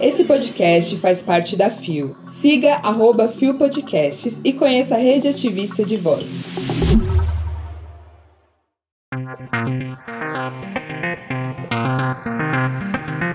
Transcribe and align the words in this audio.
Esse 0.00 0.24
podcast 0.24 0.96
faz 0.96 1.22
parte 1.22 1.56
da 1.56 1.70
FIO. 1.70 2.16
Siga 2.24 2.74
arroba 2.82 3.28
FIO 3.28 3.54
Podcasts 3.54 4.40
e 4.44 4.52
conheça 4.52 4.96
a 4.96 4.98
rede 4.98 5.28
ativista 5.28 5.84
de 5.84 5.96
vozes. 5.96 6.56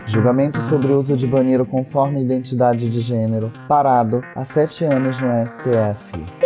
Julgamento 0.06 0.62
sobre 0.64 0.92
o 0.92 1.00
uso 1.00 1.16
de 1.16 1.28
banheiro 1.28 1.66
conforme 1.66 2.22
identidade 2.22 2.90
de 2.90 3.00
gênero, 3.00 3.52
parado 3.68 4.22
há 4.36 4.44
sete 4.44 4.84
anos 4.84 5.20
no 5.22 5.30
STF. 5.46 6.38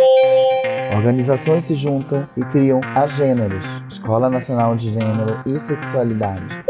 Organizações 0.94 1.64
se 1.64 1.74
juntam 1.74 2.28
e 2.36 2.42
criam 2.42 2.80
a 2.94 3.06
Gêneros, 3.06 3.66
Escola 3.88 4.28
Nacional 4.28 4.76
de 4.76 4.90
Gênero 4.90 5.42
e 5.46 5.58
Sexualidade. 5.58 6.62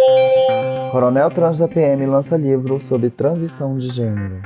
Coronel 0.93 1.31
Trans 1.31 1.57
da 1.57 1.67
PM 1.67 2.05
lança 2.05 2.37
livro 2.37 2.79
sobre 2.79 3.09
transição 3.09 3.79
de 3.79 3.89
gênero. 3.89 4.43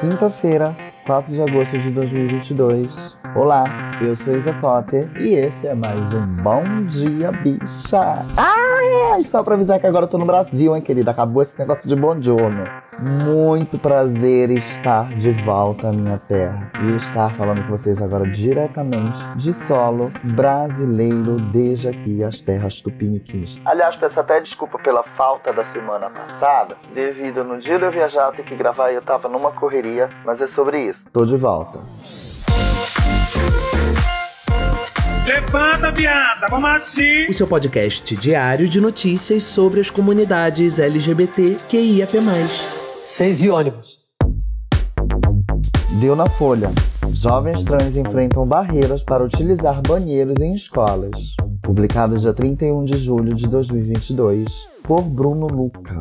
Quinta-feira, 0.00 0.74
4 1.06 1.30
de 1.30 1.42
agosto 1.42 1.76
de 1.78 1.90
2022. 1.90 3.18
Olá, 3.36 3.66
eu 4.00 4.16
sou 4.16 4.34
Isa 4.34 4.54
Potter 4.54 5.10
e 5.20 5.34
esse 5.34 5.66
é 5.66 5.74
mais 5.74 6.10
um 6.14 6.26
Bom 6.42 6.64
Dia 6.84 7.32
Bicha. 7.32 8.14
Ah, 8.38 9.18
só 9.20 9.42
pra 9.42 9.56
avisar 9.56 9.78
que 9.78 9.86
agora 9.86 10.06
eu 10.06 10.08
tô 10.08 10.16
no 10.16 10.24
Brasil, 10.24 10.74
hein, 10.74 10.80
querida? 10.80 11.10
Acabou 11.10 11.42
esse 11.42 11.58
negócio 11.58 11.86
de 11.86 11.94
bom 11.94 12.18
giorno. 12.18 12.64
Muito 12.98 13.78
prazer 13.78 14.50
estar 14.50 15.10
de 15.10 15.30
volta 15.30 15.88
à 15.88 15.92
minha 15.92 16.18
terra 16.18 16.70
e 16.82 16.96
estar 16.96 17.34
falando 17.34 17.62
com 17.62 17.76
vocês 17.76 18.00
agora 18.00 18.26
diretamente 18.26 19.22
de 19.36 19.52
solo 19.52 20.10
brasileiro 20.24 21.36
desde 21.52 21.88
aqui 21.88 22.24
as 22.24 22.40
terras 22.40 22.80
tupiniquins. 22.80 23.60
Aliás, 23.66 23.96
peço 23.96 24.18
até 24.18 24.40
desculpa 24.40 24.78
pela 24.78 25.02
falta 25.02 25.52
da 25.52 25.62
semana 25.64 26.08
passada, 26.08 26.76
devido 26.94 27.44
no 27.44 27.58
dia 27.58 27.78
de 27.78 27.84
eu 27.84 27.90
viajar 27.90 28.32
ter 28.32 28.44
que 28.44 28.56
gravar 28.56 28.90
e 28.90 28.94
eu 28.94 29.02
tava 29.02 29.28
numa 29.28 29.52
correria, 29.52 30.08
mas 30.24 30.40
é 30.40 30.46
sobre 30.46 30.88
isso. 30.88 31.04
Tô 31.12 31.26
de 31.26 31.36
volta. 31.36 31.80
Levanta, 35.26 35.90
viada, 35.90 36.46
vamos 36.48 36.70
assim. 36.70 37.26
O 37.28 37.32
seu 37.34 37.46
podcast 37.46 38.16
diário 38.16 38.68
de 38.68 38.80
notícias 38.80 39.42
sobre 39.42 39.80
as 39.80 39.90
comunidades 39.90 40.78
LGBT 40.78 41.58
QIAP+. 41.68 42.85
Seis 43.08 43.40
e 43.40 43.48
ônibus. 43.48 44.00
Deu 46.00 46.16
na 46.16 46.28
Folha. 46.28 46.68
Jovens 47.12 47.62
trans 47.62 47.96
enfrentam 47.96 48.44
barreiras 48.44 49.04
para 49.04 49.22
utilizar 49.22 49.80
banheiros 49.80 50.34
em 50.40 50.52
escolas. 50.52 51.36
Publicado 51.62 52.18
dia 52.18 52.32
31 52.32 52.84
de 52.84 52.96
julho 52.98 53.32
de 53.32 53.46
2022 53.46 54.66
por 54.82 55.02
Bruno 55.02 55.46
Luca. 55.46 55.96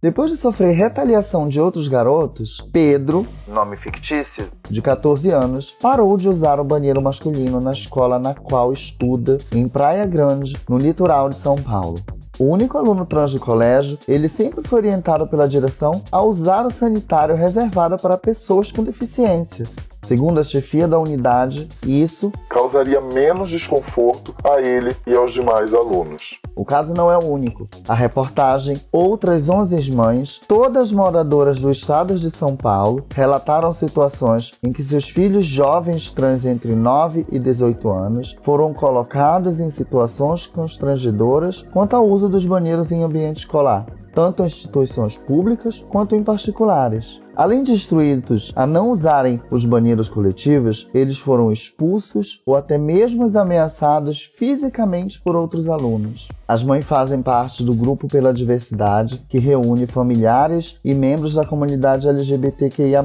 Depois 0.00 0.30
de 0.30 0.38
sofrer 0.38 0.74
retaliação 0.74 1.46
de 1.46 1.60
outros 1.60 1.86
garotos, 1.86 2.66
Pedro, 2.72 3.26
nome 3.46 3.76
fictício, 3.76 4.48
de 4.70 4.80
14 4.80 5.30
anos, 5.30 5.70
parou 5.70 6.16
de 6.16 6.30
usar 6.30 6.58
o 6.58 6.64
banheiro 6.64 7.02
masculino 7.02 7.60
na 7.60 7.72
escola 7.72 8.18
na 8.18 8.34
qual 8.34 8.72
estuda, 8.72 9.38
em 9.52 9.68
Praia 9.68 10.06
Grande, 10.06 10.56
no 10.66 10.78
litoral 10.78 11.28
de 11.28 11.36
São 11.36 11.56
Paulo. 11.56 12.02
O 12.38 12.44
único 12.44 12.78
aluno 12.78 13.04
trans 13.04 13.32
do 13.32 13.40
colégio, 13.40 13.98
ele 14.08 14.26
sempre 14.26 14.66
foi 14.66 14.80
orientado 14.80 15.26
pela 15.26 15.46
direção 15.46 16.02
a 16.10 16.22
usar 16.22 16.66
o 16.66 16.70
sanitário 16.70 17.36
reservado 17.36 17.96
para 17.98 18.16
pessoas 18.16 18.72
com 18.72 18.82
deficiência. 18.82 19.68
Segundo 20.02 20.40
a 20.40 20.42
chefia 20.42 20.88
da 20.88 20.98
unidade, 20.98 21.68
isso 21.86 22.32
causaria 22.48 23.00
menos 23.00 23.50
desconforto 23.50 24.34
a 24.42 24.60
ele 24.60 24.96
e 25.06 25.14
aos 25.14 25.32
demais 25.32 25.72
alunos. 25.72 26.41
O 26.54 26.64
caso 26.64 26.92
não 26.92 27.10
é 27.10 27.16
o 27.16 27.24
único. 27.24 27.68
A 27.88 27.94
reportagem 27.94 28.76
Outras 28.90 29.48
11 29.48 29.90
Mães, 29.90 30.40
todas 30.46 30.92
moradoras 30.92 31.58
do 31.58 31.70
estado 31.70 32.18
de 32.18 32.30
São 32.30 32.54
Paulo, 32.54 33.04
relataram 33.14 33.72
situações 33.72 34.52
em 34.62 34.72
que 34.72 34.82
seus 34.82 35.08
filhos 35.08 35.46
jovens 35.46 36.10
trans 36.10 36.44
entre 36.44 36.74
9 36.74 37.26
e 37.30 37.38
18 37.38 37.90
anos 37.90 38.36
foram 38.42 38.74
colocados 38.74 39.60
em 39.60 39.70
situações 39.70 40.46
constrangedoras 40.46 41.62
quanto 41.72 41.96
ao 41.96 42.06
uso 42.06 42.28
dos 42.28 42.44
banheiros 42.44 42.92
em 42.92 43.02
ambiente 43.02 43.38
escolar, 43.38 43.86
tanto 44.14 44.42
em 44.42 44.46
instituições 44.46 45.16
públicas 45.16 45.84
quanto 45.88 46.14
em 46.14 46.22
particulares. 46.22 47.20
Além 47.42 47.64
de 47.64 47.72
instruídos 47.72 48.52
a 48.54 48.68
não 48.68 48.92
usarem 48.92 49.42
os 49.50 49.64
banheiros 49.64 50.08
coletivos, 50.08 50.88
eles 50.94 51.18
foram 51.18 51.50
expulsos 51.50 52.40
ou 52.46 52.54
até 52.54 52.78
mesmo 52.78 53.36
ameaçados 53.36 54.22
fisicamente 54.22 55.20
por 55.20 55.34
outros 55.34 55.68
alunos. 55.68 56.28
As 56.46 56.62
mães 56.62 56.84
fazem 56.84 57.20
parte 57.20 57.64
do 57.64 57.74
Grupo 57.74 58.06
pela 58.06 58.32
Diversidade, 58.32 59.24
que 59.28 59.40
reúne 59.40 59.88
familiares 59.88 60.78
e 60.84 60.94
membros 60.94 61.34
da 61.34 61.44
comunidade 61.44 62.08
LGBTQIA, 62.08 63.02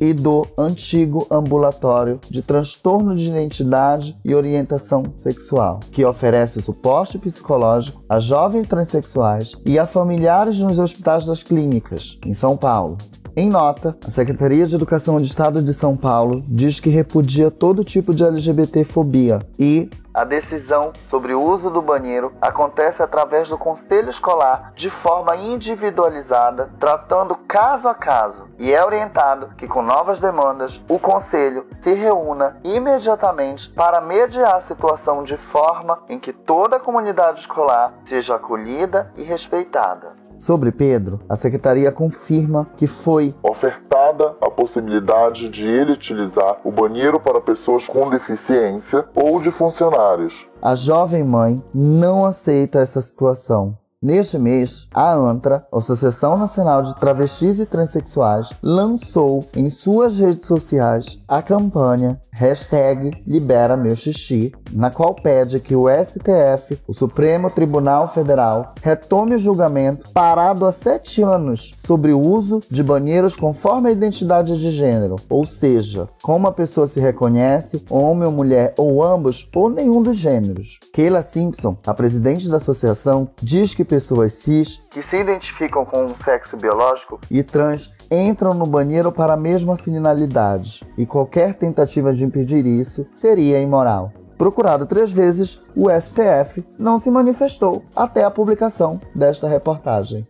e 0.00 0.12
do 0.12 0.44
antigo 0.58 1.24
ambulatório 1.30 2.18
de 2.28 2.42
transtorno 2.42 3.14
de 3.14 3.28
identidade 3.28 4.16
e 4.24 4.34
orientação 4.34 5.04
sexual, 5.12 5.78
que 5.92 6.04
oferece 6.04 6.60
suporte 6.60 7.18
psicológico 7.18 8.02
a 8.08 8.18
jovens 8.18 8.66
transexuais 8.66 9.54
e 9.64 9.78
a 9.78 9.86
familiares 9.86 10.58
nos 10.58 10.80
hospitais 10.80 11.26
das 11.26 11.44
clínicas, 11.44 12.18
em 12.26 12.34
São 12.34 12.56
Paulo. 12.56 12.98
Em 13.38 13.50
nota, 13.50 13.94
a 14.02 14.10
Secretaria 14.10 14.66
de 14.66 14.74
Educação 14.74 15.16
do 15.16 15.24
Estado 15.24 15.60
de 15.60 15.74
São 15.74 15.94
Paulo 15.94 16.40
diz 16.48 16.80
que 16.80 16.88
repudia 16.88 17.50
todo 17.50 17.84
tipo 17.84 18.14
de 18.14 18.24
LGBTfobia 18.24 19.40
e 19.58 19.90
a 20.14 20.24
decisão 20.24 20.94
sobre 21.10 21.34
o 21.34 21.42
uso 21.42 21.68
do 21.68 21.82
banheiro 21.82 22.32
acontece 22.40 23.02
através 23.02 23.50
do 23.50 23.58
conselho 23.58 24.08
escolar 24.08 24.72
de 24.74 24.88
forma 24.88 25.36
individualizada, 25.36 26.70
tratando 26.80 27.36
caso 27.46 27.86
a 27.86 27.94
caso, 27.94 28.48
e 28.58 28.72
é 28.72 28.82
orientado 28.82 29.50
que, 29.58 29.68
com 29.68 29.82
novas 29.82 30.18
demandas, 30.18 30.80
o 30.88 30.98
conselho 30.98 31.66
se 31.82 31.92
reúna 31.92 32.56
imediatamente 32.64 33.68
para 33.68 34.00
mediar 34.00 34.56
a 34.56 34.62
situação 34.62 35.22
de 35.22 35.36
forma 35.36 35.98
em 36.08 36.18
que 36.18 36.32
toda 36.32 36.76
a 36.76 36.80
comunidade 36.80 37.40
escolar 37.40 37.92
seja 38.06 38.36
acolhida 38.36 39.12
e 39.14 39.22
respeitada. 39.22 40.24
Sobre 40.36 40.70
Pedro, 40.70 41.20
a 41.28 41.34
secretaria 41.34 41.90
confirma 41.90 42.68
que 42.76 42.86
foi 42.86 43.34
ofertada 43.42 44.36
a 44.40 44.50
possibilidade 44.50 45.48
de 45.48 45.66
ele 45.66 45.92
utilizar 45.92 46.60
o 46.62 46.70
banheiro 46.70 47.18
para 47.18 47.40
pessoas 47.40 47.86
com 47.86 48.10
deficiência 48.10 49.04
ou 49.14 49.40
de 49.40 49.50
funcionários. 49.50 50.46
A 50.60 50.74
jovem 50.74 51.24
mãe 51.24 51.62
não 51.74 52.24
aceita 52.24 52.80
essa 52.80 53.00
situação. 53.00 53.76
Neste 54.02 54.38
mês, 54.38 54.86
a 54.94 55.14
ANTRA, 55.14 55.66
Associação 55.72 56.36
Nacional 56.36 56.82
de 56.82 56.94
Travestis 56.94 57.58
e 57.58 57.64
Transsexuais, 57.64 58.50
lançou 58.62 59.44
em 59.56 59.70
suas 59.70 60.18
redes 60.20 60.46
sociais 60.46 61.18
a 61.26 61.40
campanha 61.40 62.20
hashtag 62.36 63.22
Libera 63.26 63.76
Meu 63.76 63.96
Xixi, 63.96 64.54
na 64.70 64.90
qual 64.90 65.14
pede 65.14 65.58
que 65.58 65.74
o 65.74 65.86
STF, 65.88 66.78
o 66.86 66.92
Supremo 66.92 67.50
Tribunal 67.50 68.08
Federal, 68.08 68.74
retome 68.82 69.34
o 69.34 69.38
julgamento 69.38 70.10
parado 70.12 70.66
há 70.66 70.72
sete 70.72 71.22
anos 71.22 71.74
sobre 71.80 72.12
o 72.12 72.20
uso 72.20 72.60
de 72.70 72.82
banheiros 72.82 73.34
conforme 73.34 73.88
a 73.88 73.92
identidade 73.92 74.60
de 74.60 74.70
gênero, 74.70 75.16
ou 75.30 75.46
seja, 75.46 76.08
como 76.22 76.46
a 76.46 76.52
pessoa 76.52 76.86
se 76.86 77.00
reconhece, 77.00 77.82
homem 77.88 78.26
ou 78.26 78.32
mulher, 78.32 78.74
ou 78.76 79.02
ambos, 79.02 79.48
ou 79.54 79.70
nenhum 79.70 80.02
dos 80.02 80.16
gêneros. 80.16 80.78
Keila 80.92 81.22
Simpson, 81.22 81.76
a 81.86 81.94
presidente 81.94 82.50
da 82.50 82.58
associação, 82.58 83.30
diz 83.40 83.74
que 83.74 83.84
pessoas 83.84 84.34
cis 84.34 84.82
que 84.90 85.02
se 85.02 85.16
identificam 85.16 85.84
com 85.84 86.04
um 86.04 86.14
sexo 86.14 86.56
biológico 86.56 87.18
e 87.30 87.42
trans 87.42 87.95
entram 88.10 88.54
no 88.54 88.66
banheiro 88.66 89.10
para 89.12 89.34
a 89.34 89.36
mesma 89.36 89.76
finalidade, 89.76 90.84
e 90.96 91.04
qualquer 91.06 91.54
tentativa 91.54 92.12
de 92.12 92.24
impedir 92.24 92.64
isso 92.66 93.06
seria 93.14 93.60
imoral. 93.60 94.12
Procurado 94.38 94.86
três 94.86 95.10
vezes, 95.10 95.70
o 95.74 95.88
STF 95.90 96.62
não 96.78 97.00
se 97.00 97.10
manifestou 97.10 97.82
até 97.94 98.22
a 98.24 98.30
publicação 98.30 99.00
desta 99.14 99.48
reportagem. 99.48 100.26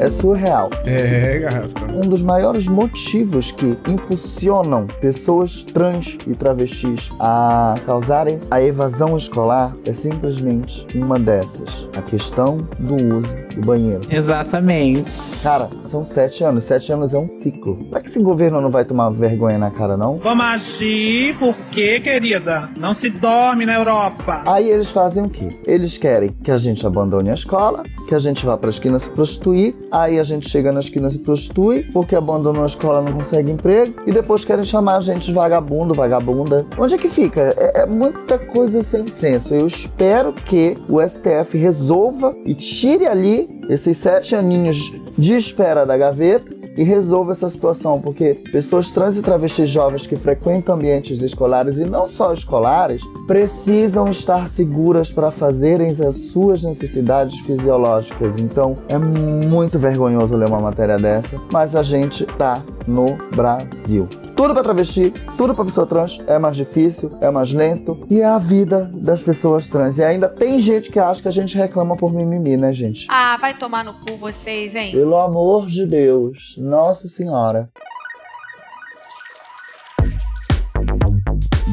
É 0.00 0.08
surreal. 0.08 0.70
É, 0.86 1.38
garota. 1.38 1.89
Um 1.94 2.08
dos 2.08 2.22
maiores 2.22 2.66
motivos 2.66 3.50
que 3.50 3.76
impulsionam 3.88 4.86
pessoas 5.00 5.62
trans 5.64 6.16
e 6.26 6.34
travestis 6.34 7.10
a 7.18 7.74
causarem 7.84 8.40
a 8.50 8.62
evasão 8.62 9.16
escolar 9.16 9.72
é 9.84 9.92
simplesmente 9.92 10.86
uma 10.96 11.18
dessas: 11.18 11.88
a 11.96 12.02
questão 12.02 12.58
do 12.78 12.94
uso 12.94 13.40
do 13.54 13.66
banheiro. 13.66 14.00
Exatamente. 14.08 15.10
Cara, 15.42 15.68
são 15.82 16.04
sete 16.04 16.44
anos. 16.44 16.64
Sete 16.64 16.92
anos 16.92 17.12
é 17.12 17.18
um 17.18 17.26
ciclo. 17.26 17.78
Será 17.88 18.00
que 18.00 18.08
esse 18.08 18.22
governo 18.22 18.60
não 18.60 18.70
vai 18.70 18.84
tomar 18.84 19.10
vergonha 19.10 19.58
na 19.58 19.70
cara, 19.70 19.96
não? 19.96 20.16
Vamos 20.18 20.44
agir, 20.44 21.36
porque, 21.38 22.00
querida? 22.00 22.70
Não 22.76 22.94
se 22.94 23.10
dorme 23.10 23.66
na 23.66 23.74
Europa. 23.74 24.42
Aí 24.46 24.70
eles 24.70 24.90
fazem 24.90 25.24
o 25.24 25.28
quê? 25.28 25.50
Eles 25.66 25.98
querem 25.98 26.30
que 26.42 26.50
a 26.50 26.58
gente 26.58 26.86
abandone 26.86 27.30
a 27.30 27.34
escola, 27.34 27.82
que 28.08 28.14
a 28.14 28.18
gente 28.18 28.46
vá 28.46 28.56
pra 28.56 28.70
esquina 28.70 28.98
se 28.98 29.10
prostituir, 29.10 29.74
aí 29.90 30.18
a 30.18 30.22
gente 30.22 30.48
chega 30.48 30.72
na 30.72 30.80
esquina 30.80 31.10
se 31.10 31.18
prostitui, 31.18 31.79
porque 31.82 32.14
abandonou 32.14 32.62
a 32.62 32.66
escola, 32.66 33.00
não 33.00 33.12
consegue 33.12 33.50
emprego 33.50 33.94
e 34.06 34.12
depois 34.12 34.44
querem 34.44 34.64
chamar 34.64 34.96
a 34.96 35.00
gente 35.00 35.26
de 35.26 35.32
vagabundo, 35.32 35.94
vagabunda. 35.94 36.66
Onde 36.78 36.94
é 36.94 36.98
que 36.98 37.08
fica? 37.08 37.54
É, 37.56 37.82
é 37.82 37.86
muita 37.86 38.38
coisa 38.38 38.82
sem 38.82 39.06
senso. 39.06 39.54
Eu 39.54 39.66
espero 39.66 40.32
que 40.32 40.76
o 40.88 41.00
STF 41.00 41.56
resolva 41.56 42.34
e 42.44 42.54
tire 42.54 43.06
ali 43.06 43.46
esses 43.68 43.96
sete 43.96 44.34
aninhos 44.34 44.76
de 45.16 45.34
espera 45.34 45.84
da 45.84 45.96
gaveta 45.96 46.59
e 46.80 46.82
resolva 46.82 47.32
essa 47.32 47.50
situação, 47.50 48.00
porque 48.00 48.32
pessoas 48.50 48.90
trans 48.90 49.18
e 49.18 49.20
travestis 49.20 49.68
jovens 49.68 50.06
que 50.06 50.16
frequentam 50.16 50.76
ambientes 50.76 51.20
escolares 51.20 51.76
e 51.76 51.84
não 51.84 52.08
só 52.08 52.32
escolares 52.32 53.02
precisam 53.26 54.08
estar 54.08 54.48
seguras 54.48 55.12
para 55.12 55.30
fazerem 55.30 55.90
as 55.90 56.14
suas 56.32 56.64
necessidades 56.64 57.38
fisiológicas. 57.40 58.38
Então 58.38 58.78
é 58.88 58.96
muito 58.96 59.78
vergonhoso 59.78 60.34
ler 60.34 60.48
uma 60.48 60.60
matéria 60.60 60.96
dessa, 60.96 61.38
mas 61.52 61.76
a 61.76 61.82
gente 61.82 62.24
tá 62.24 62.62
no 62.86 63.14
Brasil. 63.36 64.08
Tudo 64.40 64.54
para 64.54 64.62
travesti, 64.62 65.12
tudo 65.36 65.54
para 65.54 65.66
pessoa 65.66 65.86
trans 65.86 66.18
é 66.26 66.38
mais 66.38 66.56
difícil, 66.56 67.12
é 67.20 67.30
mais 67.30 67.52
lento 67.52 68.06
e 68.08 68.22
é 68.22 68.24
a 68.24 68.38
vida 68.38 68.90
das 68.94 69.20
pessoas 69.20 69.66
trans. 69.66 69.98
E 69.98 70.02
ainda 70.02 70.30
tem 70.30 70.58
gente 70.58 70.90
que 70.90 70.98
acha 70.98 71.20
que 71.20 71.28
a 71.28 71.30
gente 71.30 71.58
reclama 71.58 71.94
por 71.94 72.10
mimimi, 72.10 72.56
né, 72.56 72.72
gente? 72.72 73.06
Ah, 73.10 73.36
vai 73.38 73.54
tomar 73.54 73.84
no 73.84 73.92
cu 73.92 74.16
vocês, 74.16 74.74
hein? 74.74 74.92
Pelo 74.92 75.18
amor 75.18 75.66
de 75.66 75.84
Deus, 75.84 76.54
Nossa 76.56 77.06
Senhora. 77.06 77.68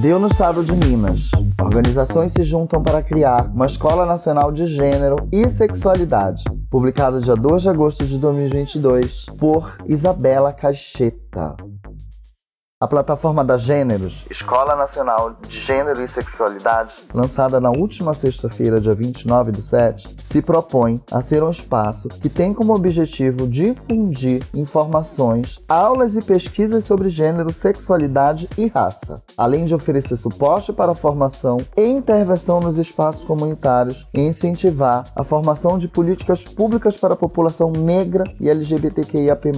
Deu 0.01 0.19
no 0.19 0.27
estado 0.27 0.61
de 0.61 0.73
Minas. 0.73 1.31
Organizações 1.61 2.33
se 2.33 2.43
juntam 2.43 2.83
para 2.83 3.01
criar 3.01 3.45
uma 3.45 3.65
Escola 3.65 4.05
Nacional 4.05 4.51
de 4.51 4.67
Gênero 4.67 5.15
e 5.31 5.47
Sexualidade, 5.47 6.43
publicado 6.69 7.21
dia 7.21 7.33
2 7.33 7.61
de 7.61 7.69
agosto 7.69 8.05
de 8.05 8.17
2022 8.17 9.27
por 9.39 9.77
Isabela 9.87 10.51
Cacheta. 10.51 11.55
A 12.79 12.87
plataforma 12.87 13.43
da 13.43 13.57
Gêneros, 13.57 14.27
Escola 14.29 14.75
Nacional 14.75 15.35
de 15.49 15.59
Gênero 15.61 15.99
e 15.99 16.07
Sexualidade, 16.07 16.93
lançada 17.11 17.59
na 17.59 17.71
última 17.71 18.13
sexta-feira, 18.13 18.79
dia 18.79 18.93
29 18.93 19.51
do 19.51 19.63
7, 19.63 20.15
se 20.23 20.43
propõe 20.43 21.01
a 21.11 21.19
ser 21.19 21.41
um 21.41 21.49
espaço 21.49 22.07
que 22.07 22.29
tem 22.29 22.53
como 22.53 22.75
objetivo 22.75 23.47
difundir 23.47 24.43
informações, 24.53 25.59
aulas 25.67 26.15
e 26.15 26.21
pesquisas 26.21 26.83
sobre 26.83 27.09
gênero, 27.09 27.51
sexualidade 27.51 28.47
e 28.55 28.67
raça, 28.67 29.23
além 29.35 29.65
de 29.65 29.73
oferecer 29.73 30.15
suporte 30.15 30.71
para 30.71 30.91
a 30.91 30.95
formação 30.95 31.57
e 31.75 31.83
intervenção 31.83 32.59
nos 32.59 32.77
espaços 32.77 33.25
comunitários 33.25 34.07
e 34.13 34.21
incentivar 34.21 35.11
a 35.15 35.23
formação 35.23 35.79
de 35.79 35.87
políticas 35.87 36.45
públicas 36.45 36.95
para 36.95 37.15
a 37.15 37.17
população 37.17 37.71
negra 37.71 38.23
e 38.39 38.47
LGBTQIAP+. 38.47 39.51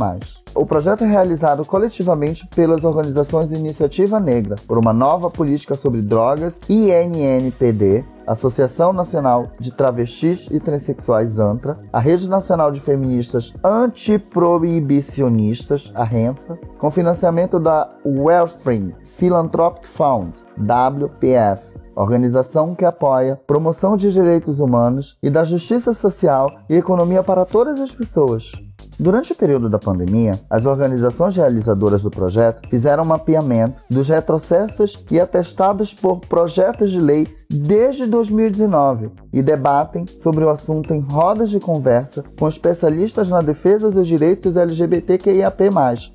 O 0.56 0.66
projeto 0.66 1.04
é 1.04 1.08
realizado 1.08 1.64
coletivamente 1.64 2.48
pelas 2.48 2.84
organizações 2.84 3.50
de 3.50 3.56
Iniciativa 3.56 4.20
Negra 4.20 4.56
por 4.68 4.80
uma 4.80 4.92
nova 4.92 5.30
política 5.30 5.76
sobre 5.76 6.02
drogas, 6.02 6.60
INNPD, 6.68 8.04
Associação 8.26 8.92
Nacional 8.92 9.52
de 9.60 9.72
Travestis 9.72 10.48
e 10.52 10.60
Transsexuais 10.60 11.40
ANTRA, 11.40 11.78
a 11.92 12.00
Rede 12.00 12.28
Nacional 12.30 12.72
de 12.72 12.80
Feministas 12.80 13.54
Antiproibicionistas, 13.64 15.92
a 15.96 16.04
RENFA, 16.04 16.60
com 16.78 16.92
financiamento 16.92 17.60
da 17.60 17.90
Wellspring 18.06 18.94
Philanthropic 19.04 19.88
Fund, 19.88 20.34
WPF, 20.58 21.76
organização 21.96 22.76
que 22.76 22.86
apoia 22.86 23.42
promoção 23.48 23.98
de 23.98 24.12
direitos 24.12 24.60
humanos 24.60 25.18
e 25.24 25.30
da 25.30 25.44
justiça 25.44 25.94
social 25.94 26.52
e 26.70 26.76
economia 26.76 27.24
para 27.24 27.46
todas 27.46 27.80
as 27.80 27.92
pessoas. 27.92 28.52
Durante 29.00 29.32
o 29.32 29.36
período 29.36 29.70
da 29.70 29.80
pandemia, 29.80 30.40
as 30.50 30.66
organizações 30.66 31.36
realizadoras 31.36 32.04
do 32.04 32.10
projeto 32.10 32.68
fizeram 32.70 33.04
um 33.04 33.08
mapeamento 33.08 33.82
dos 33.90 34.10
retrocessos 34.10 35.06
e 35.10 35.20
atestados 35.20 35.94
por 35.94 36.20
projetos 36.20 36.92
de 36.92 37.00
lei 37.00 37.28
desde 37.52 38.06
2019 38.06 39.10
e 39.34 39.42
debatem 39.42 40.06
sobre 40.22 40.44
o 40.44 40.50
assunto 40.50 40.94
em 40.94 41.00
rodas 41.00 41.50
de 41.50 41.60
conversa 41.60 42.24
com 42.40 42.48
especialistas 42.48 43.30
na 43.30 43.42
defesa 43.42 43.90
dos 43.90 44.08
direitos 44.08 44.56
LGBTQIAP+, 44.56 45.70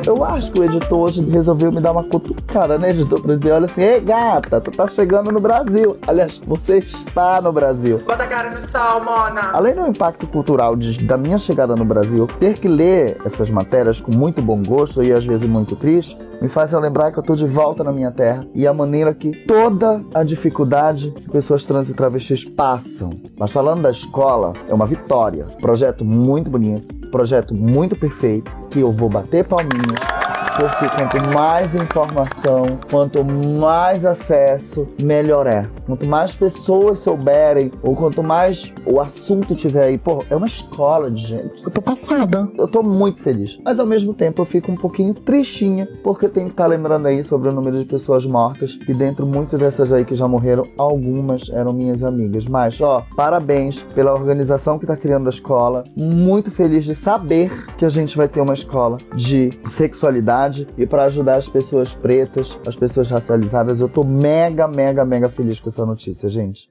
Eu 0.06 0.24
acho 0.24 0.50
que 0.52 0.60
o 0.60 0.64
editor 0.64 0.98
hoje 0.98 1.22
resolveu 1.30 1.70
me 1.70 1.80
dar 1.80 1.92
uma 1.92 2.02
cutucada, 2.02 2.76
né, 2.76 2.90
editor? 2.90 3.22
Pra 3.22 3.36
dizer, 3.36 3.52
olha 3.52 3.66
assim, 3.66 3.82
ei 3.82 4.00
gata, 4.00 4.60
tu 4.60 4.70
tá 4.70 4.86
chegando 4.88 5.30
no 5.30 5.40
Brasil. 5.40 5.96
Aliás, 6.06 6.40
você 6.44 6.78
está 6.78 7.40
no 7.40 7.52
Brasil. 7.52 7.98
Bota 8.04 8.24
a 8.24 8.26
cara 8.26 8.50
no 8.50 8.68
sol, 8.68 9.04
mona. 9.04 9.50
Além 9.52 9.74
do 9.74 9.86
impacto 9.86 10.26
cultural 10.26 10.74
de, 10.74 11.04
da 11.04 11.16
minha 11.16 11.38
chegada 11.38 11.76
no 11.76 11.84
Brasil, 11.84 12.26
ter 12.40 12.54
que 12.54 12.66
ler 12.66 13.16
essas 13.24 13.48
matérias 13.48 14.00
com 14.00 14.10
muito 14.10 14.42
bom 14.42 14.60
gosto 14.62 15.02
e 15.02 15.12
às 15.12 15.24
vezes 15.24 15.48
muito 15.48 15.76
triste, 15.76 16.18
me 16.40 16.48
faz 16.48 16.72
lembrar 16.72 17.12
que 17.12 17.18
eu 17.18 17.22
tô 17.22 17.36
de 17.36 17.46
volta 17.46 17.84
na 17.84 17.92
minha 17.92 18.10
terra 18.10 18.44
e 18.52 18.66
a 18.66 18.74
maneira 18.74 19.14
que 19.14 19.30
toda 19.46 20.02
a 20.12 20.24
dificuldade 20.24 21.12
que 21.12 21.30
pessoas 21.30 21.64
trans 21.64 21.88
e 21.88 21.94
travestis 21.94 22.44
passam. 22.44 23.10
Mas 23.38 23.52
falando 23.52 23.82
da 23.82 23.90
escola, 23.90 24.52
é 24.68 24.74
uma 24.74 24.86
vitória. 24.86 25.46
Projeto 25.60 26.04
muito 26.04 26.50
bonito, 26.50 27.01
projeto 27.12 27.54
muito 27.54 27.94
perfeito, 27.94 28.50
que 28.70 28.80
eu 28.80 28.90
vou 28.90 29.08
bater 29.08 29.46
palminhas 29.46 30.21
Porque 30.56 30.86
quanto 30.88 31.34
mais 31.34 31.74
informação, 31.74 32.66
quanto 32.90 33.24
mais 33.24 34.04
acesso, 34.04 34.86
melhor 35.02 35.46
é. 35.46 35.66
Quanto 35.86 36.06
mais 36.06 36.34
pessoas 36.34 36.98
souberem, 36.98 37.72
ou 37.82 37.96
quanto 37.96 38.22
mais 38.22 38.72
o 38.84 39.00
assunto 39.00 39.54
tiver 39.54 39.84
aí, 39.84 39.98
pô, 39.98 40.22
é 40.28 40.36
uma 40.36 40.46
escola 40.46 41.10
de 41.10 41.26
gente. 41.26 41.64
Eu 41.64 41.70
tô 41.70 41.80
passada. 41.80 42.48
Eu 42.56 42.68
tô 42.68 42.82
muito 42.82 43.22
feliz. 43.22 43.58
Mas 43.64 43.80
ao 43.80 43.86
mesmo 43.86 44.12
tempo 44.12 44.42
eu 44.42 44.44
fico 44.44 44.70
um 44.70 44.76
pouquinho 44.76 45.14
tristinha, 45.14 45.88
porque 46.04 46.28
tem 46.28 46.44
que 46.44 46.50
estar 46.50 46.64
tá 46.64 46.68
lembrando 46.68 47.06
aí 47.06 47.24
sobre 47.24 47.48
o 47.48 47.52
número 47.52 47.78
de 47.78 47.86
pessoas 47.86 48.26
mortas. 48.26 48.78
E 48.86 48.92
dentro 48.92 49.26
muitas 49.26 49.58
dessas 49.58 49.90
aí 49.90 50.04
que 50.04 50.14
já 50.14 50.28
morreram, 50.28 50.66
algumas 50.76 51.48
eram 51.48 51.72
minhas 51.72 52.04
amigas. 52.04 52.46
Mas, 52.46 52.78
ó, 52.80 53.04
parabéns 53.16 53.82
pela 53.94 54.12
organização 54.12 54.78
que 54.78 54.86
tá 54.86 54.96
criando 54.96 55.28
a 55.28 55.30
escola. 55.30 55.84
Muito 55.96 56.50
feliz 56.50 56.84
de 56.84 56.94
saber 56.94 57.50
que 57.78 57.86
a 57.86 57.88
gente 57.88 58.16
vai 58.18 58.28
ter 58.28 58.40
uma 58.40 58.54
escola 58.54 58.98
de 59.14 59.50
sexualidade 59.76 60.41
e 60.76 60.86
para 60.86 61.04
ajudar 61.04 61.36
as 61.36 61.48
pessoas 61.48 61.94
pretas, 61.94 62.58
as 62.66 62.76
pessoas 62.76 63.10
racializadas. 63.10 63.80
Eu 63.80 63.88
tô 63.88 64.02
mega, 64.04 64.66
mega, 64.66 65.04
mega 65.04 65.28
feliz 65.28 65.60
com 65.60 65.68
essa 65.68 65.86
notícia, 65.86 66.28
gente. 66.28 66.68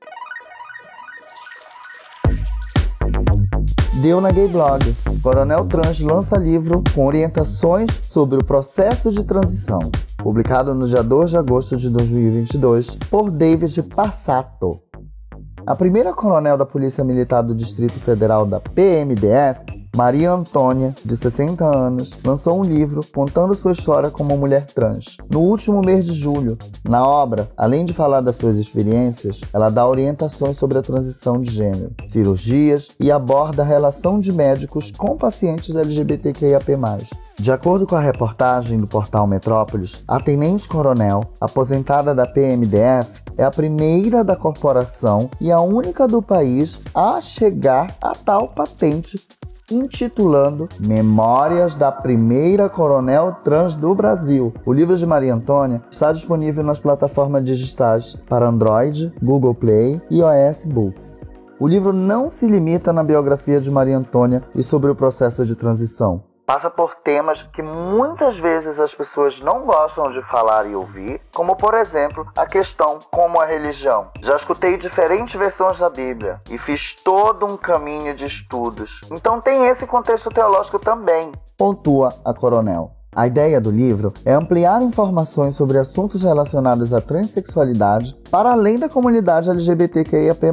Deu 4.02 4.20
na 4.20 4.32
Gay 4.32 4.48
Blog. 4.48 4.82
Coronel 5.22 5.66
Trans 5.68 6.00
lança 6.00 6.36
livro 6.36 6.84
com 6.96 7.06
orientações 7.06 7.92
sobre 8.02 8.40
o 8.40 8.44
processo 8.44 9.12
de 9.12 9.24
transição, 9.24 9.80
publicado 10.18 10.74
no 10.74 10.88
dia 10.88 11.04
2 11.04 11.30
de 11.30 11.38
agosto 11.38 11.78
de 11.78 11.90
2022 11.90 12.96
por 13.10 13.30
David 13.30 13.84
Passato. 13.84 14.80
A 15.66 15.76
primeira 15.76 16.12
coronel 16.12 16.58
da 16.58 16.66
Polícia 16.66 17.04
Militar 17.04 17.44
do 17.44 17.54
Distrito 17.54 18.00
Federal 18.00 18.46
da 18.46 18.60
PMDF 18.60 19.81
Maria 19.96 20.32
Antônia, 20.32 20.96
de 21.04 21.18
60 21.18 21.66
anos, 21.66 22.18
lançou 22.24 22.58
um 22.58 22.64
livro 22.64 23.02
contando 23.14 23.54
sua 23.54 23.74
história 23.74 24.10
como 24.10 24.38
mulher 24.38 24.66
trans. 24.68 25.18
No 25.30 25.42
último 25.42 25.82
mês 25.82 26.06
de 26.06 26.14
julho, 26.14 26.58
na 26.88 27.06
obra, 27.06 27.50
além 27.58 27.84
de 27.84 27.94
falar 27.94 28.22
das 28.22 28.38
suas 28.38 28.58
experiências, 28.58 29.42
ela 29.54 29.70
dá 29.70 29.86
orientações 29.86 30.56
sobre 30.56 30.78
a 30.78 30.82
transição 30.82 31.42
de 31.42 31.52
gênero, 31.52 31.92
cirurgias 32.08 32.92
e 33.00 33.12
aborda 33.12 33.64
a 33.64 33.66
relação 33.66 34.18
de 34.18 34.32
médicos 34.32 34.92
com 34.92 35.18
pacientes 35.18 35.76
LGBTQIAP+. 35.76 36.78
De 37.38 37.52
acordo 37.52 37.86
com 37.86 37.96
a 37.96 38.02
reportagem 38.02 38.78
do 38.78 38.88
portal 38.88 39.28
Metrópolis, 39.28 40.04
a 40.08 40.22
tenente-coronel, 40.22 41.22
aposentada 41.40 42.16
da 42.16 42.26
PMDF, 42.26 43.22
é 43.38 43.44
a 43.44 43.52
primeira 43.52 44.24
da 44.24 44.38
corporação 44.38 45.30
e 45.40 45.52
a 45.52 45.60
única 45.60 46.08
do 46.08 46.22
país 46.22 46.80
a 46.94 47.20
chegar 47.20 47.94
a 48.02 48.14
tal 48.14 48.48
patente 48.50 49.20
intitulando 49.72 50.68
Memórias 50.80 51.76
da 51.76 51.92
Primeira 51.92 52.70
Coronel 52.70 53.38
Trans 53.44 53.76
do 53.76 53.96
Brasil. 53.96 54.54
O 54.66 54.74
livro 54.74 54.96
de 54.96 55.06
Maria 55.06 55.34
Antônia 55.34 55.82
está 55.90 56.12
disponível 56.12 56.64
nas 56.64 56.80
plataformas 56.80 57.44
digitais 57.44 58.16
para 58.28 58.48
Android, 58.48 59.14
Google 59.22 59.56
Play 59.56 60.02
e 60.10 60.20
iOS 60.20 60.66
Books. 60.66 61.32
O 61.60 61.68
livro 61.68 61.94
não 61.94 62.30
se 62.30 62.48
limita 62.48 62.92
na 62.92 63.04
biografia 63.04 63.62
de 63.62 63.70
Maria 63.70 63.98
Antônia 63.98 64.44
e 64.56 64.64
sobre 64.64 64.90
o 64.90 64.96
processo 64.96 65.46
de 65.46 65.56
transição 65.56 66.31
passa 66.46 66.70
por 66.70 66.96
temas 66.96 67.44
que 67.44 67.62
muitas 67.62 68.38
vezes 68.38 68.80
as 68.80 68.94
pessoas 68.94 69.40
não 69.40 69.66
gostam 69.66 70.12
de 70.12 70.22
falar 70.24 70.66
e 70.66 70.76
ouvir, 70.76 71.22
como 71.34 71.56
por 71.56 71.74
exemplo 71.74 72.28
a 72.38 72.46
questão 72.46 73.00
como 73.12 73.40
a 73.40 73.46
religião. 73.46 74.10
Já 74.22 74.36
escutei 74.36 74.78
diferentes 74.78 75.36
versões 75.36 75.80
da 75.80 75.90
Bíblia 75.90 76.42
e 76.50 76.58
fiz 76.58 76.96
todo 77.04 77.46
um 77.46 77.58
caminho 77.58 78.14
de 78.14 78.26
estudos. 78.26 79.02
Então 79.12 79.42
tem 79.42 79.68
esse 79.68 79.86
contexto 79.88 80.30
teológico 80.30 80.80
também, 80.80 81.32
pontua 81.58 82.14
a 82.26 82.34
coronel. 82.34 83.01
A 83.14 83.28
ideia 83.28 83.60
do 83.60 83.70
livro 83.70 84.14
é 84.24 84.34
ampliar 84.34 84.82
informações 84.82 85.54
sobre 85.54 85.78
assuntos 85.78 86.24
relacionados 86.24 86.94
à 86.94 87.02
transexualidade 87.02 88.16
para 88.32 88.54
além 88.54 88.80
da 88.80 88.88
comunidade 88.88 89.50
LGBTQIAP+. 89.50 90.48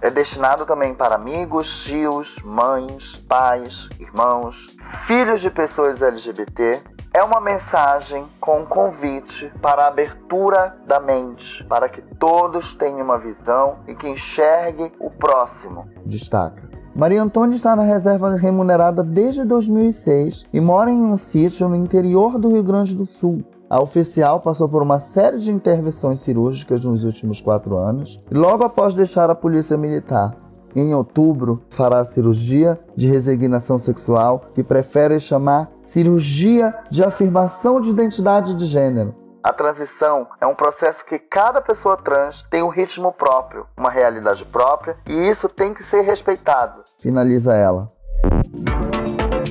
É 0.00 0.10
destinado 0.10 0.64
também 0.64 0.94
para 0.94 1.14
amigos, 1.14 1.84
tios, 1.84 2.38
mães, 2.42 3.16
pais, 3.28 3.90
irmãos, 4.00 4.74
filhos 5.06 5.42
de 5.42 5.50
pessoas 5.50 6.00
LGBT. 6.00 6.80
É 7.12 7.22
uma 7.22 7.38
mensagem 7.38 8.24
com 8.40 8.60
um 8.60 8.66
convite 8.66 9.52
para 9.60 9.82
a 9.82 9.88
abertura 9.88 10.78
da 10.86 10.98
mente, 10.98 11.62
para 11.64 11.86
que 11.90 12.00
todos 12.18 12.72
tenham 12.72 13.02
uma 13.02 13.18
visão 13.18 13.80
e 13.86 13.94
que 13.94 14.08
enxergue 14.08 14.90
o 14.98 15.10
próximo. 15.10 15.86
Destaca. 16.06 16.73
Maria 16.94 17.24
Antônia 17.24 17.56
está 17.56 17.74
na 17.74 17.82
reserva 17.82 18.36
remunerada 18.36 19.02
desde 19.02 19.44
2006 19.44 20.46
e 20.52 20.60
mora 20.60 20.92
em 20.92 21.02
um 21.02 21.16
sítio 21.16 21.68
no 21.68 21.74
interior 21.74 22.38
do 22.38 22.48
Rio 22.48 22.62
Grande 22.62 22.94
do 22.94 23.04
Sul. 23.04 23.42
A 23.68 23.82
oficial 23.82 24.40
passou 24.40 24.68
por 24.68 24.80
uma 24.80 25.00
série 25.00 25.40
de 25.40 25.50
intervenções 25.50 26.20
cirúrgicas 26.20 26.84
nos 26.84 27.02
últimos 27.02 27.40
quatro 27.40 27.76
anos 27.76 28.22
e 28.30 28.34
logo 28.34 28.62
após 28.62 28.94
deixar 28.94 29.28
a 29.28 29.34
polícia 29.34 29.76
militar. 29.76 30.36
Em 30.76 30.94
outubro, 30.94 31.62
fará 31.68 31.98
a 31.98 32.04
cirurgia 32.04 32.78
de 32.94 33.08
resignação 33.08 33.76
sexual, 33.76 34.44
que 34.54 34.62
prefere 34.62 35.18
chamar 35.18 35.72
cirurgia 35.84 36.72
de 36.90 37.02
afirmação 37.02 37.80
de 37.80 37.90
identidade 37.90 38.54
de 38.54 38.66
gênero. 38.66 39.23
A 39.44 39.52
transição 39.52 40.26
é 40.40 40.46
um 40.46 40.54
processo 40.54 41.04
que 41.04 41.18
cada 41.18 41.60
pessoa 41.60 41.98
trans 41.98 42.40
tem 42.48 42.62
um 42.62 42.70
ritmo 42.70 43.12
próprio, 43.12 43.66
uma 43.76 43.90
realidade 43.90 44.42
própria, 44.42 44.96
e 45.06 45.12
isso 45.12 45.50
tem 45.50 45.74
que 45.74 45.82
ser 45.82 46.00
respeitado. 46.00 46.82
Finaliza 46.98 47.54
ela. 47.54 47.92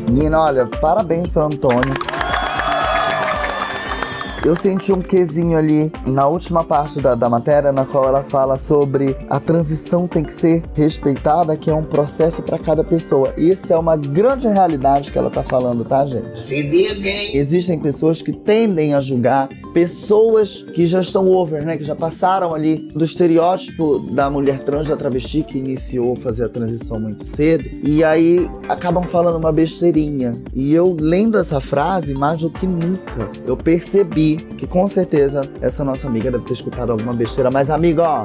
Menina, 0.10 0.42
olha, 0.42 0.66
parabéns 0.82 1.30
para 1.30 1.44
Antônio 1.44 1.94
eu 4.46 4.56
senti 4.58 4.92
um 4.92 5.02
quesinho 5.02 5.58
ali 5.58 5.92
na 6.06 6.28
última 6.28 6.64
parte 6.64 7.00
da, 7.00 7.16
da 7.16 7.30
matéria, 7.30 7.72
na 7.72 7.86
qual 7.86 8.06
ela 8.06 8.22
fala 8.22 8.58
sobre 8.58 9.16
a 9.30 9.40
transição 9.40 10.06
tem 10.06 10.24
que 10.24 10.34
ser 10.34 10.64
respeitada, 10.74 11.56
que 11.56 11.70
é 11.70 11.74
um 11.74 11.84
processo 11.84 12.42
para 12.42 12.60
cada 12.60 12.84
pessoa. 12.84 13.34
Isso 13.38 13.72
é 13.72 13.78
uma 13.78 13.96
grande 13.96 14.48
realidade 14.48 15.12
que 15.12 15.18
ela 15.18 15.30
tá 15.30 15.44
falando, 15.44 15.86
tá, 15.86 16.06
gente? 16.06 16.40
Se 16.40 16.62
diga, 16.62 17.10
Existem 17.34 17.80
pessoas 17.80 18.22
que 18.22 18.34
tendem 18.34 18.94
a 18.94 19.00
julgar 19.00 19.48
pessoas 19.74 20.62
que 20.62 20.86
já 20.86 21.02
estão 21.02 21.30
over, 21.30 21.66
né? 21.66 21.78
Que 21.78 21.84
já 21.84 21.96
passaram 21.96 22.54
ali 22.54 22.90
do 22.94 23.04
estereótipo 23.04 24.00
da 24.00 24.30
mulher 24.30 24.60
trans, 24.60 24.88
da 24.88 24.96
travesti, 24.96 25.44
que 25.44 25.58
iniciou 25.58 26.16
fazer 26.16 26.46
a 26.46 26.50
transição 26.50 27.00
muito 27.00 27.26
cedo. 27.26 27.66
E 27.84 28.04
aí 28.04 28.50
acabam 28.70 29.04
falando 29.06 29.38
uma 29.38 29.52
besteirinha. 29.52 30.34
E 30.54 30.74
eu, 30.74 30.96
lendo 31.00 31.38
essa 31.38 31.60
frase, 31.60 32.14
mais 32.14 32.42
do 32.42 32.50
que 32.50 32.68
nunca, 32.68 33.30
eu 33.46 33.58
percebi 33.58 34.33
que 34.38 34.68
com 34.68 34.88
certeza 34.88 35.42
essa 35.62 35.84
nossa 35.84 36.08
amiga 36.08 36.32
deve 36.32 36.46
ter 36.46 36.54
escutado 36.54 36.92
alguma 36.92 37.14
besteira, 37.14 37.50
mas 37.52 37.70
amiga, 37.70 38.04
ó, 38.04 38.22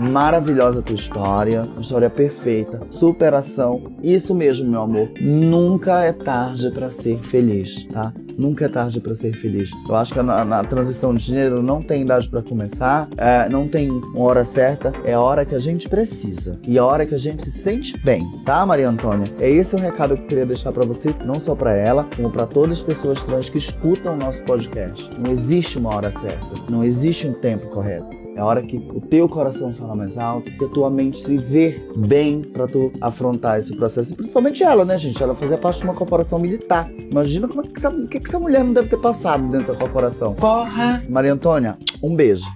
maravilhosa 0.00 0.80
a 0.80 0.82
tua 0.82 0.94
história, 0.94 1.62
uma 1.62 1.80
história 1.80 2.08
perfeita, 2.08 2.80
superação. 2.90 3.82
Isso 4.02 4.34
mesmo, 4.34 4.68
meu 4.70 4.82
amor. 4.82 5.08
Nunca 5.20 6.02
é 6.02 6.12
tarde 6.12 6.70
para 6.70 6.90
ser 6.90 7.18
feliz, 7.18 7.84
tá? 7.86 8.12
Nunca 8.36 8.64
é 8.64 8.68
tarde 8.68 9.00
para 9.00 9.14
ser 9.14 9.34
feliz. 9.34 9.70
Eu 9.88 9.94
acho 9.94 10.14
que 10.14 10.22
na, 10.22 10.44
na, 10.44 10.64
transição 10.64 11.14
de 11.14 11.22
gênero 11.22 11.62
não 11.62 11.82
tem 11.82 12.02
idade 12.02 12.28
para 12.28 12.42
começar, 12.42 13.08
é, 13.16 13.48
não 13.48 13.68
tem 13.68 13.90
hora 14.16 14.44
certa, 14.44 14.92
é 15.04 15.12
a 15.12 15.20
hora 15.20 15.44
que 15.44 15.54
a 15.54 15.58
gente 15.58 15.88
precisa 15.88 16.58
e 16.66 16.78
a 16.78 16.84
hora 16.84 17.04
que 17.04 17.14
a 17.14 17.18
gente 17.18 17.42
se 17.44 17.50
sente 17.50 17.98
bem, 17.98 18.22
tá, 18.44 18.64
Maria 18.64 18.88
Antônia? 18.88 19.26
É 19.38 19.50
esse 19.50 19.74
o 19.74 19.78
recado 19.78 20.14
que 20.16 20.22
eu 20.22 20.26
queria 20.26 20.46
deixar 20.46 20.72
para 20.72 20.86
você, 20.86 21.14
não 21.24 21.34
só 21.34 21.54
para 21.54 21.76
ela, 21.76 22.06
como 22.16 22.30
para 22.30 22.46
todas 22.46 22.78
as 22.78 22.82
pessoas 22.82 23.22
trans 23.24 23.48
que 23.48 23.58
escutam 23.58 24.14
o 24.14 24.16
nosso 24.16 24.42
podcast. 24.44 25.10
Não 25.18 25.32
existe 25.32 25.78
uma 25.78 25.94
hora 25.94 26.10
certa, 26.10 26.46
não 26.70 26.82
existe 26.82 27.26
um 27.26 27.32
tempo 27.32 27.66
correto. 27.68 28.19
É 28.40 28.42
a 28.42 28.46
hora 28.46 28.62
que 28.62 28.78
o 28.78 29.02
teu 29.02 29.28
coração 29.28 29.70
fala 29.70 29.94
mais 29.94 30.16
alto, 30.16 30.50
que 30.50 30.64
a 30.64 30.68
tua 30.68 30.88
mente 30.88 31.22
se 31.22 31.36
vê 31.36 31.78
bem 31.94 32.40
para 32.40 32.66
tu 32.66 32.90
afrontar 32.98 33.58
esse 33.58 33.76
processo. 33.76 34.14
E 34.14 34.16
principalmente 34.16 34.64
ela, 34.64 34.82
né, 34.82 34.96
gente? 34.96 35.22
Ela 35.22 35.34
fazia 35.34 35.58
parte 35.58 35.80
de 35.80 35.84
uma 35.84 35.92
corporação 35.92 36.38
militar. 36.38 36.90
Imagina 36.90 37.46
como 37.46 37.60
é 37.60 37.64
que 37.64 37.76
essa, 37.76 37.90
que, 37.90 38.18
que 38.18 38.26
essa 38.26 38.40
mulher 38.40 38.64
não 38.64 38.72
deve 38.72 38.88
ter 38.88 38.96
passado 38.96 39.42
dentro 39.42 39.66
dessa 39.66 39.74
corporação. 39.74 40.32
Porra! 40.32 41.04
Maria 41.06 41.34
Antônia, 41.34 41.76
um 42.02 42.16
beijo. 42.16 42.46